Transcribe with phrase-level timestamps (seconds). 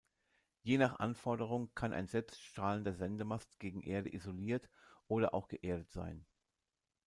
[0.63, 4.67] Je nach Anforderung kann ein selbststrahlender Sendemast gegen Erde isoliert
[5.07, 6.25] oder auch geerdet sein.